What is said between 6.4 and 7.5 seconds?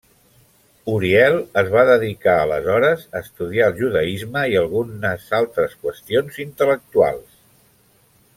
intel·lectuals.